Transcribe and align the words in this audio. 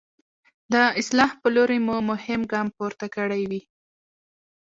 د 0.73 0.75
اصلاح 1.01 1.31
په 1.41 1.47
لوري 1.55 1.79
مو 1.85 1.95
مهم 2.09 2.41
ګام 2.51 2.67
پورته 2.77 3.05
کړی 3.15 3.43
وي. 3.49 3.61